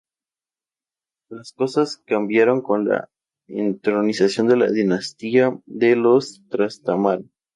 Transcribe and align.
Las 1.29 1.51
cosas 1.53 1.97
cambiaron 1.97 2.61
con 2.63 2.87
la 2.87 3.11
entronización 3.47 4.47
de 4.47 4.57
la 4.57 4.71
dinastía 4.71 5.55
de 5.67 5.95
los 5.95 6.41
Trastámara. 6.49 7.21